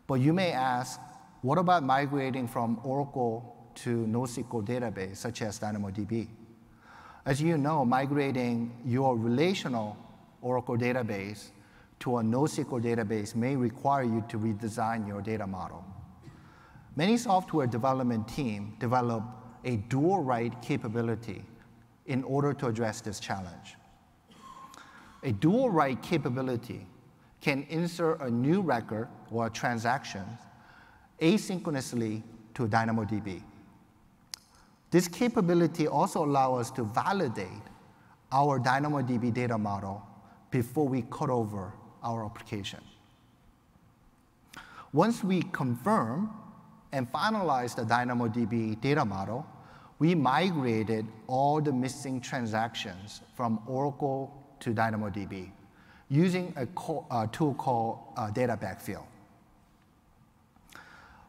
[0.06, 1.00] But you may ask,
[1.42, 6.28] what about migrating from Oracle to NoSQL database, such as DynamoDB?
[7.26, 9.96] As you know, migrating your relational
[10.40, 11.50] Oracle database
[12.00, 15.84] to a NoSQL database may require you to redesign your data model.
[16.96, 19.24] Many software development teams develop
[19.64, 21.42] a dual write capability
[22.06, 23.76] in order to address this challenge.
[25.22, 26.86] A dual write capability
[27.40, 30.24] can insert a new record or a transaction
[31.20, 32.22] asynchronously
[32.54, 33.42] to DynamoDB.
[34.90, 37.48] This capability also allows us to validate
[38.30, 40.02] our DynamoDB data model
[40.50, 41.72] before we cut over
[42.02, 42.80] our application.
[44.92, 46.30] Once we confirm
[46.94, 49.44] and finalized the DynamoDB data model,
[49.98, 55.50] we migrated all the missing transactions from Oracle to DynamoDB
[56.08, 56.68] using a,
[57.10, 59.02] a tool called uh, Data Backfill.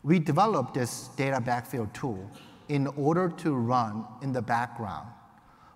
[0.03, 2.29] We developed this data backfill tool
[2.69, 5.07] in order to run in the background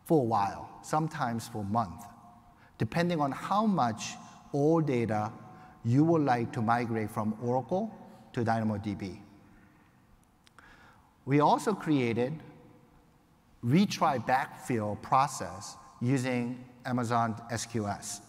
[0.06, 2.06] for a while, sometimes for months,
[2.78, 4.14] depending on how much
[4.54, 5.32] old data
[5.84, 7.92] you would like to migrate from Oracle
[8.34, 9.20] to DynamoDB.
[11.30, 12.34] We also created
[13.64, 16.58] retry backfill process using
[16.88, 18.22] Amazon SQS.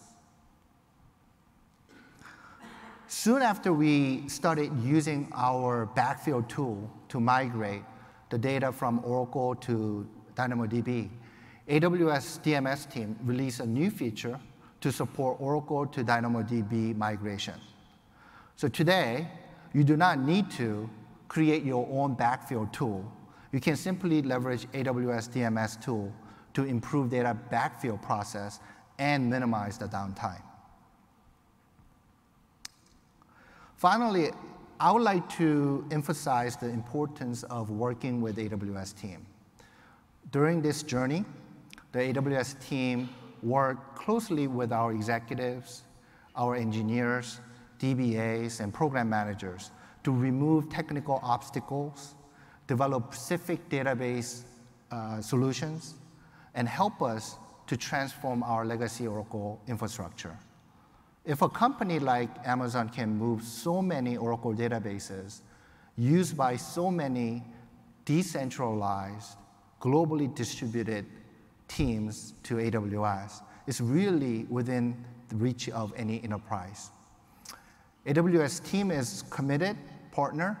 [3.07, 7.81] Soon after we started using our backfill tool to migrate
[8.29, 11.09] the data from Oracle to DynamoDB,
[11.69, 14.39] AWS DMS team released a new feature
[14.79, 17.55] to support Oracle to DynamoDB migration.
[18.57, 19.27] So today,
[19.73, 20.87] you do not need to
[21.31, 23.09] create your own backfill tool.
[23.53, 26.11] You can simply leverage AWS DMS tool
[26.53, 28.59] to improve data backfill process
[28.99, 30.41] and minimize the downtime.
[33.77, 34.31] Finally,
[34.77, 39.25] I would like to emphasize the importance of working with AWS team.
[40.33, 41.23] During this journey,
[41.93, 43.07] the AWS team
[43.41, 45.83] worked closely with our executives,
[46.35, 47.39] our engineers,
[47.79, 49.71] DBAs, and program managers
[50.03, 52.15] to remove technical obstacles,
[52.67, 54.43] develop specific database
[54.91, 55.95] uh, solutions,
[56.55, 57.37] and help us
[57.67, 60.37] to transform our legacy Oracle infrastructure.
[61.23, 65.41] If a company like Amazon can move so many Oracle databases
[65.97, 67.43] used by so many
[68.05, 69.37] decentralized,
[69.79, 71.05] globally distributed
[71.67, 76.89] teams to AWS, it's really within the reach of any enterprise.
[78.05, 79.77] AWS team is committed
[80.11, 80.59] partner,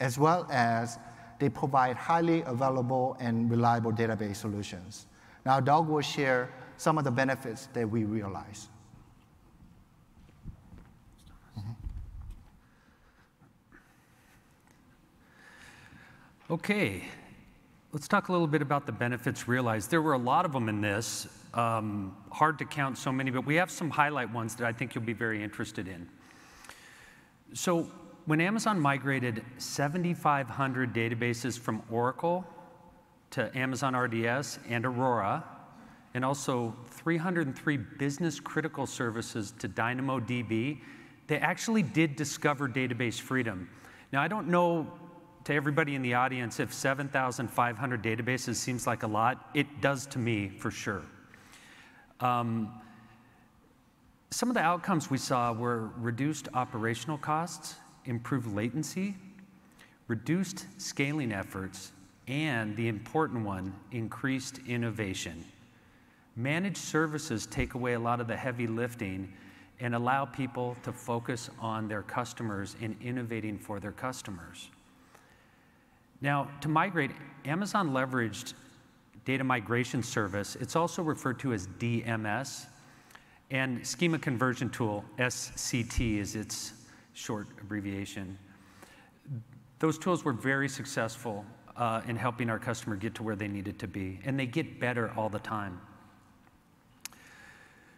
[0.00, 0.98] as well as
[1.38, 5.06] they provide highly available and reliable database solutions.
[5.44, 8.68] Now, Doug will share some of the benefits that we realize.
[16.50, 17.02] Okay,
[17.92, 19.90] let's talk a little bit about the benefits realized.
[19.90, 23.46] There were a lot of them in this, um, hard to count so many, but
[23.46, 26.06] we have some highlight ones that I think you'll be very interested in.
[27.54, 27.90] So,
[28.26, 32.44] when Amazon migrated 7,500 databases from Oracle
[33.30, 35.44] to Amazon RDS and Aurora,
[36.14, 40.80] and also 303 business critical services to DynamoDB,
[41.26, 43.68] they actually did discover database freedom.
[44.12, 44.86] Now, I don't know
[45.44, 50.18] to everybody in the audience, if 7,500 databases seems like a lot, it does to
[50.18, 51.02] me for sure.
[52.20, 52.80] Um,
[54.30, 59.14] some of the outcomes we saw were reduced operational costs, improved latency,
[60.08, 61.92] reduced scaling efforts,
[62.28, 65.44] and the important one, increased innovation.
[66.36, 69.32] Managed services take away a lot of the heavy lifting
[69.80, 74.70] and allow people to focus on their customers and innovating for their customers.
[76.20, 77.10] Now, to migrate,
[77.44, 78.54] Amazon leveraged
[79.24, 80.56] data migration service.
[80.60, 82.66] It's also referred to as DMS.
[83.50, 86.72] And schema conversion tool, SCT is its
[87.12, 88.38] short abbreviation.
[89.78, 91.44] Those tools were very successful
[91.76, 94.78] uh, in helping our customer get to where they needed to be, and they get
[94.78, 95.80] better all the time.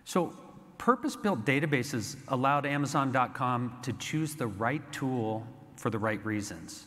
[0.05, 0.35] So,
[0.79, 5.47] purpose built databases allowed Amazon.com to choose the right tool
[5.77, 6.87] for the right reasons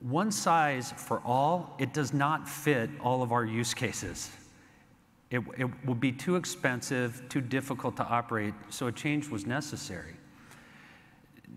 [0.00, 4.30] one size for all, it does not fit all of our use cases.
[5.30, 10.16] It, it would be too expensive, too difficult to operate, so a change was necessary.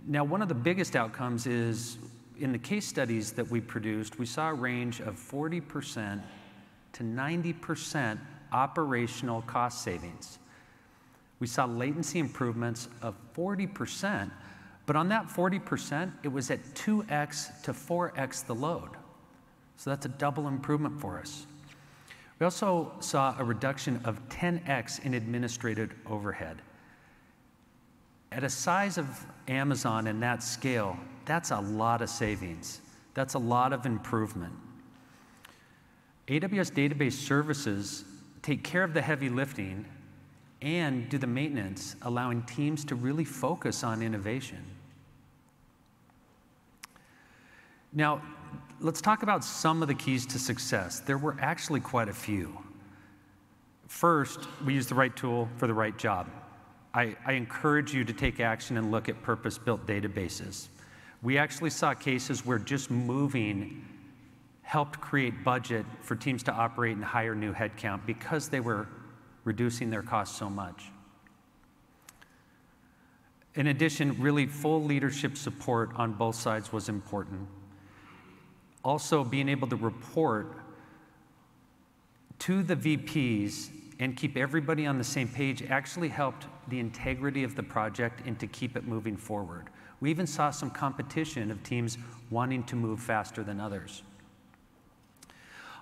[0.05, 1.97] Now, one of the biggest outcomes is
[2.39, 6.21] in the case studies that we produced, we saw a range of 40%
[6.93, 8.19] to 90%
[8.51, 10.39] operational cost savings.
[11.39, 14.31] We saw latency improvements of 40%
[14.85, 18.89] but on that 40%, it was at 2x to 4x the load.
[19.77, 21.45] So that's a double improvement for us.
[22.39, 26.61] We also saw a reduction of 10x in administrative overhead.
[28.33, 32.81] At a size of Amazon and that scale, that's a lot of savings.
[33.13, 34.53] That's a lot of improvement.
[36.27, 38.05] AWS Database Services
[38.41, 39.85] take care of the heavy lifting
[40.63, 44.65] and do the maintenance, allowing teams to really focus on innovation.
[47.91, 48.19] Now,
[48.79, 51.01] let's talk about some of the keys to success.
[51.01, 52.57] There were actually quite a few.
[53.87, 56.27] First, we use the right tool for the right job.
[56.93, 60.67] I, I encourage you to take action and look at purpose built databases.
[61.21, 63.85] We actually saw cases where just moving
[64.61, 68.87] helped create budget for teams to operate and hire new headcount because they were
[69.43, 70.85] reducing their costs so much.
[73.55, 77.47] In addition, really full leadership support on both sides was important.
[78.83, 80.57] Also, being able to report
[82.39, 83.69] to the VPs
[83.99, 88.39] and keep everybody on the same page actually helped the integrity of the project and
[88.39, 89.69] to keep it moving forward.
[89.99, 91.97] We even saw some competition of teams
[92.29, 94.03] wanting to move faster than others.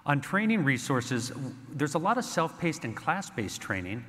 [0.05, 1.31] On training resources,
[1.69, 4.03] there's a lot of self paced and class based training,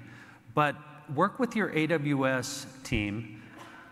[0.55, 0.77] but
[1.15, 3.43] work with your AWS team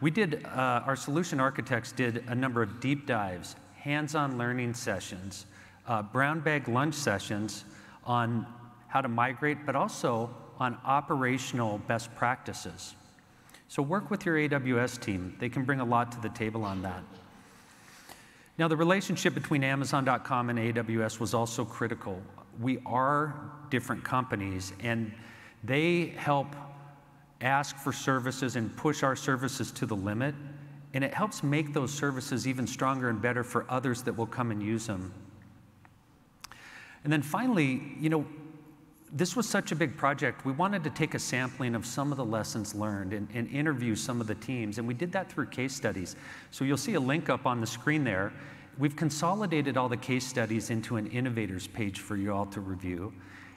[0.01, 4.73] we did, uh, our solution architects did a number of deep dives, hands on learning
[4.73, 5.45] sessions,
[5.87, 7.65] uh, brown bag lunch sessions
[8.05, 8.47] on
[8.89, 12.95] how to migrate, but also on operational best practices.
[13.69, 15.35] So work with your AWS team.
[15.41, 17.03] They can bring a lot to the table on that.
[18.59, 22.21] Now, the relationship between Amazon.com and AWS was also critical.
[22.61, 25.13] We are different companies, and
[25.65, 26.55] they help
[27.41, 30.35] ask for services and push our services to the limit.
[30.93, 34.51] And it helps make those services even stronger and better for others that will come
[34.51, 35.15] and use them.
[37.05, 38.27] And then finally, you know,
[39.13, 40.45] this was such a big project.
[40.45, 43.97] We wanted to take a sampling of some of the lessons learned and, and, interview
[43.97, 44.79] some of the teams.
[44.79, 46.15] And we did that through case studies.
[46.51, 48.33] So you'll see a link up on the screen there.
[48.79, 53.13] We've consolidated all the case studies into an innovators page for you all to review.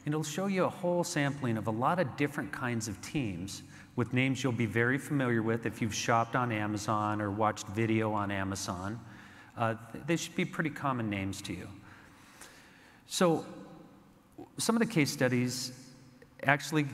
[0.06, 3.64] And it'll show you a whole sampling of a lot of different kinds of teams
[3.96, 8.12] with names you'll be very familiar with if you've shopped on Amazon or watched video
[8.12, 9.00] on Amazon.
[9.56, 9.76] Uh,
[10.08, 11.68] they should be pretty common names to you.
[13.06, 13.46] So,
[14.58, 15.72] some of the case studies
[16.44, 16.86] actually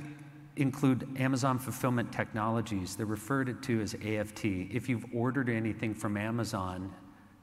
[0.55, 2.95] include Amazon Fulfillment Technologies.
[2.95, 4.45] They're referred to as AFT.
[4.45, 6.93] If you've ordered anything from Amazon,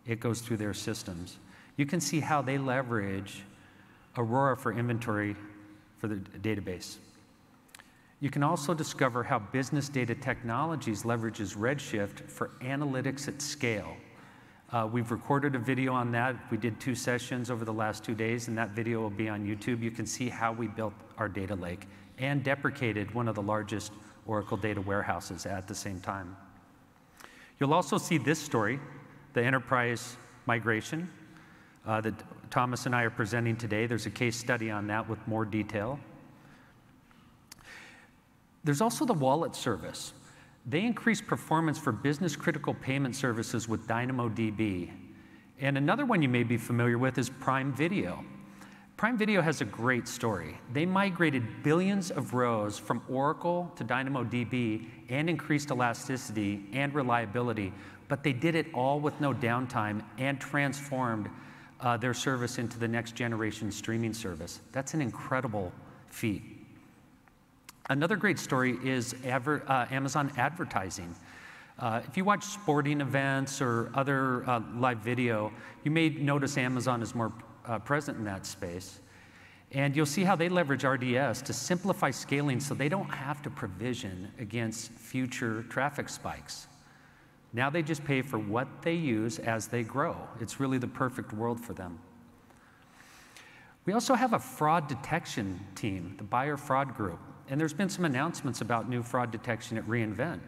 [0.06, 1.38] it goes through their systems.
[1.76, 3.42] You can see how they leverage
[4.16, 5.36] Aurora for inventory
[5.98, 6.96] for the database.
[8.20, 13.96] You can also discover how Business Data Technologies leverages Redshift for analytics at scale.
[14.72, 16.34] Uh, we've recorded a video on that.
[16.50, 19.46] We did two sessions over the last two days, and that video will be on
[19.46, 19.80] YouTube.
[19.80, 21.86] You can see how we built our data lake
[22.18, 23.92] and deprecated one of the largest
[24.26, 26.36] Oracle data warehouses at the same time.
[27.60, 28.80] You'll also see this story,
[29.34, 31.08] the enterprise migration
[31.86, 32.14] uh, that
[32.50, 33.86] Thomas and I are presenting today.
[33.86, 36.00] There's a case study on that with more detail.
[38.64, 40.12] There's also the wallet service.
[40.68, 44.90] They increase performance for business critical payment services with DynamoDB.
[45.60, 48.24] And another one you may be familiar with is Prime Video.
[48.96, 50.58] Prime Video has a great story.
[50.72, 57.72] They migrated billions of rows from Oracle to DynamoDB and increased elasticity and reliability,
[58.08, 61.28] but they did it all with no downtime and transformed
[61.80, 64.60] uh, their service into the next generation streaming service.
[64.72, 65.72] That's an incredible
[66.08, 66.55] feat.
[67.88, 71.14] Another great story is adver uh, Amazon advertising.
[71.78, 75.52] Uh, if you watch sporting events or other uh, live video,
[75.84, 77.32] you may notice Amazon is more
[77.64, 78.98] uh, present in that space.
[79.70, 83.50] And you'll see how they leverage RDS to simplify scaling so they don't have to
[83.50, 86.66] provision against future traffic spikes.
[87.52, 90.16] Now they just pay for what they use as they grow.
[90.40, 92.00] It's really the perfect world for them.
[93.84, 97.20] We also have a fraud detection team, the buyer fraud group.
[97.48, 100.40] And there's been some announcements about new fraud detection at reInvent.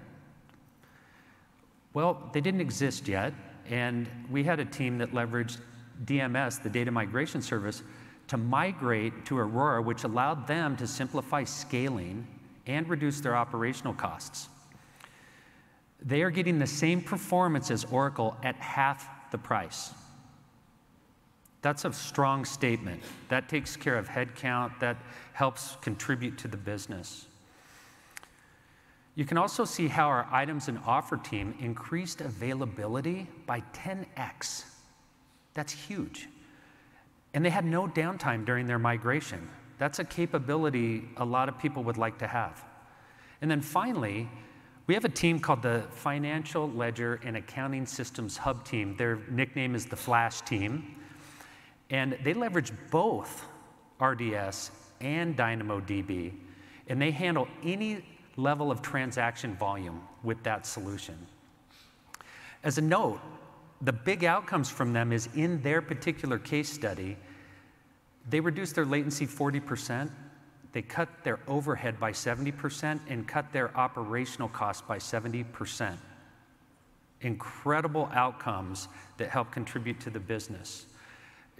[1.95, 3.33] Well, they didn't exist yet,
[3.69, 5.59] and we had a team that leveraged
[6.05, 7.83] DMS, the data migration service,
[8.29, 12.27] to migrate to Aurora, which allowed them to simplify scaling
[12.67, 14.49] and reduce their operational costs.
[16.03, 19.93] They are getting the same performance as Oracle at half the price.
[21.69, 23.03] That's a strong statement.
[23.29, 24.97] That takes care of headcount, that
[25.35, 27.27] helps contribute to the business.
[29.17, 34.65] You can also see how our items and offer team increased availability by 10x.
[35.53, 36.31] That's huge.
[37.35, 39.47] And they had no downtime during their migration.
[39.77, 42.65] That's a capability a lot of people would like to have.
[43.43, 44.27] And then finally,
[44.87, 48.97] we have a team called the Financial Ledger and Accounting Systems Hub Team.
[48.97, 50.95] Their nickname is the Flash Team.
[51.91, 53.47] And they leverage both
[54.01, 54.71] RDS
[55.01, 56.33] and DynamoDB,
[56.89, 58.05] and they handle any
[58.37, 61.17] level of transaction volume with that solution.
[62.63, 63.21] As a note,
[63.83, 67.17] the big outcomes from them is in their particular case study,
[68.29, 70.11] they reduced their latency 40%,
[70.73, 75.97] they cut their overhead by 70%, and cut their operational cost by 70%.
[77.21, 80.87] incredible outcomes that help contribute to the business.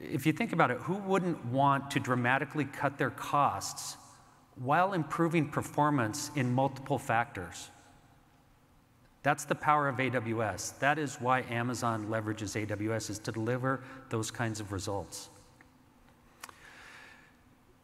[0.01, 3.97] If you think about it, who wouldn't want to dramatically cut their costs
[4.57, 7.71] while improving performance in multiple factors?
[9.25, 10.79] That's the power of AWS.
[10.79, 15.29] That is why Amazon leverages AWS is to deliver those kinds of results.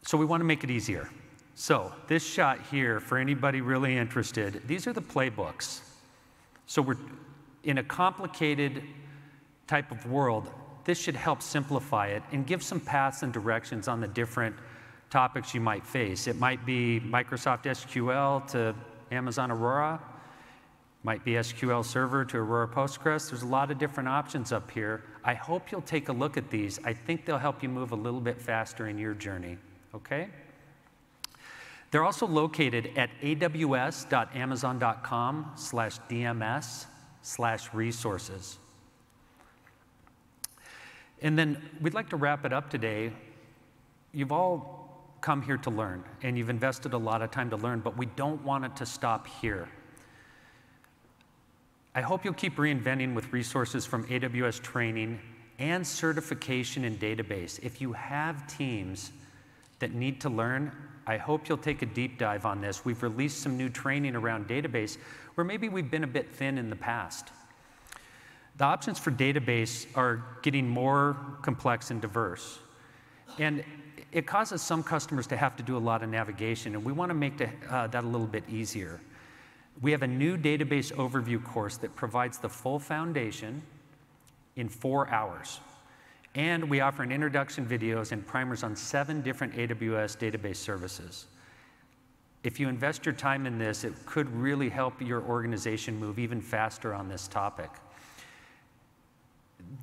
[0.03, 1.09] So we want to make it easier.
[1.55, 5.81] So this shot here, for anybody really interested, these are the playbooks.
[6.67, 6.97] So we're
[7.63, 8.83] in a complicated
[9.67, 10.49] type of world,
[10.85, 14.55] this should help simplify it and give some paths and directions on the different
[15.09, 16.27] topics you might face.
[16.27, 18.75] It might be Microsoft SQL to
[19.11, 20.01] Amazon Aurora,
[21.03, 23.29] might be SQL Server to Aurora Postgres.
[23.29, 25.03] There's a lot of different options up here.
[25.23, 26.79] I hope you'll take a look at these.
[26.83, 29.59] I think they'll help you move a little bit faster in your journey,
[29.93, 30.29] okay?
[31.91, 36.87] They're also located at aws.amazon.com slash DMS
[37.21, 38.57] slash resources.
[41.25, 43.11] And then we'd like to wrap it up today.
[44.13, 47.79] You've all come here to learn, and you've invested a lot of time to learn,
[47.79, 49.67] but we don't want it to stop here.
[51.95, 55.19] I hope you'll keep reinventing with resources from AWS training
[55.57, 57.59] and certification in database.
[57.63, 59.11] If you have teams
[59.79, 60.71] that need to learn,
[61.07, 62.85] I hope you'll take a deep dive on this.
[62.85, 64.99] We've released some new training around database
[65.33, 67.31] where maybe we've been a bit thin in the past.
[68.57, 72.59] The options for database are getting more complex and diverse.
[73.37, 73.63] And
[74.11, 77.09] it causes some customers to have to do a lot of navigation, and we want
[77.09, 79.01] to make the, uh, that a little bit easier.
[79.81, 83.61] We have a new database overview course that provides the full foundation
[84.55, 85.59] in four hours.
[86.33, 91.25] And we offer an introduction videos and primers on seven different AWS database services.
[92.43, 96.39] If you invest your time in this, it could really help your organization move even
[96.39, 97.69] faster on this topic.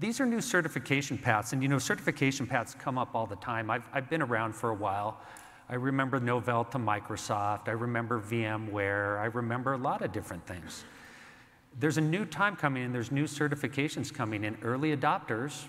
[0.01, 3.71] These are new certification paths, and you know, certification paths come up all the time.
[3.71, 5.21] I've, I've been around for a while.
[5.69, 7.69] I remember Novell to Microsoft.
[7.69, 9.19] I remember VMware.
[9.19, 10.85] I remember a lot of different things.
[11.79, 15.69] There's a new time coming and there's new certifications coming and early adopters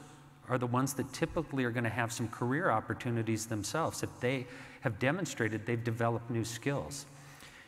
[0.50, 4.46] are the ones that typically are going to have some career opportunities themselves if they
[4.82, 7.06] have demonstrated they've developed new skills.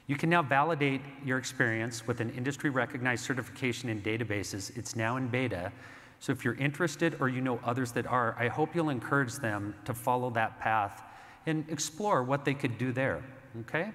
[0.08, 4.76] You can now validate your experience with an industry recognized certification in databases.
[4.78, 5.72] It's now in beta.
[6.20, 9.76] So if you're interested or you know others that are, I hope you'll encourage them
[9.86, 11.04] to follow that path
[11.46, 13.24] and explore what they could do there,
[13.62, 13.92] okay?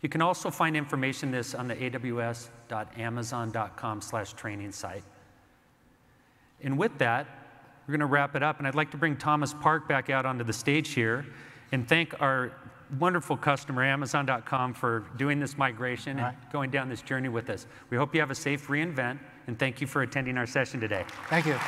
[0.00, 5.04] You can also find information this on the aws.amazon.com slash training site.
[6.62, 7.26] And with that,
[7.86, 10.24] we're going to wrap it up, and I'd like to bring Thomas Park back out
[10.24, 11.26] onto the stage here
[11.72, 12.52] and thank our
[12.98, 17.66] wonderful customer, Amazon.com, for doing this migration and going down this journey with us.
[17.90, 21.04] We hope you have a safe reInvent, and thank you for attending our session today.
[21.28, 21.58] Thank you.